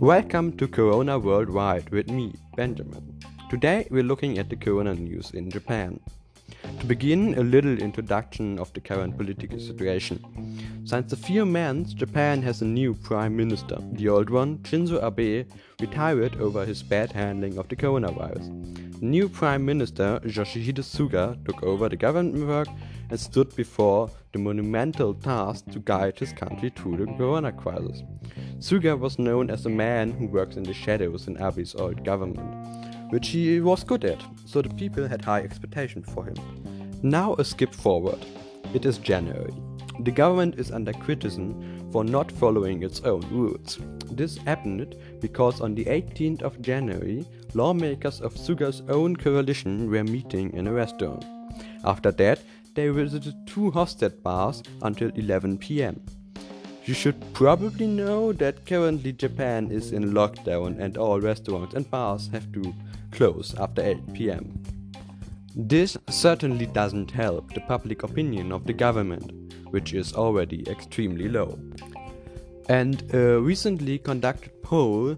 [0.00, 3.20] Welcome to Corona Worldwide with me, Benjamin.
[3.48, 6.00] Today we're looking at the Corona news in Japan.
[6.80, 10.20] To begin, a little introduction of the current political situation.
[10.84, 13.78] Since a few months, Japan has a new prime minister.
[13.92, 15.46] The old one, Shinzo Abe,
[15.80, 18.98] retired over his bad handling of the coronavirus.
[18.98, 22.68] The new prime minister, Yoshihide Suga, took over the government work
[23.10, 28.02] and stood before the monumental task to guide his country through the corona crisis.
[28.58, 33.12] Suga was known as a man who works in the shadows in Abe's old government,
[33.12, 36.34] which he was good at, so the people had high expectations for him.
[37.02, 38.24] Now a skip forward.
[38.72, 39.54] It is January.
[40.00, 43.78] The government is under criticism for not following its own rules.
[44.10, 50.52] This happened because on the 18th of January, lawmakers of Suga's own coalition were meeting
[50.54, 51.24] in a restaurant.
[51.84, 52.40] After that,
[52.74, 56.00] they visited two hosted bars until 11 pm.
[56.84, 62.28] You should probably know that currently Japan is in lockdown and all restaurants and bars
[62.28, 62.74] have to
[63.10, 64.62] close after 8 pm.
[65.56, 71.58] This certainly doesn't help the public opinion of the government, which is already extremely low.
[72.68, 75.16] And a recently conducted poll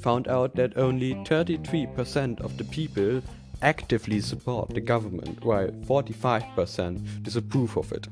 [0.00, 3.22] found out that only 33% of the people
[3.62, 8.06] actively support the government, while 45% disapprove of it.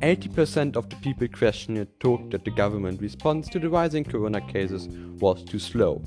[0.00, 4.88] 80% of the people questioned talked that the government response to the rising corona cases
[5.18, 6.02] was too slow.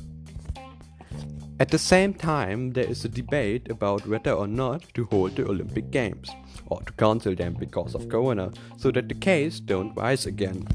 [1.59, 5.47] At the same time, there is a debate about whether or not to hold the
[5.47, 6.29] Olympic Games,
[6.67, 10.67] or to cancel them because of corona, so that the case don't rise again.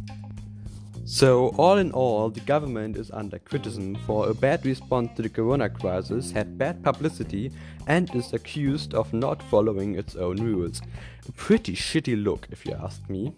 [1.05, 5.29] So, all in all, the government is under criticism for a bad response to the
[5.29, 7.51] corona crisis, had bad publicity,
[7.89, 10.81] and is accused of not following its own rules.
[11.29, 13.35] A pretty shitty look, if you ask me.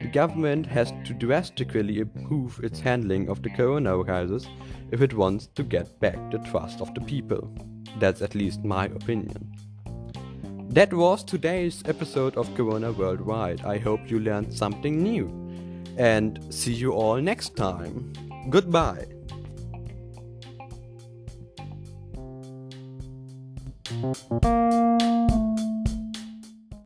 [0.00, 4.46] The government has to drastically improve its handling of the corona crisis
[4.90, 7.50] if it wants to get back the trust of the people.
[7.98, 9.50] That's at least my opinion.
[10.68, 13.64] That was today's episode of Corona Worldwide.
[13.64, 15.48] I hope you learned something new
[15.98, 18.12] and see you all next time.
[18.48, 19.04] Goodbye.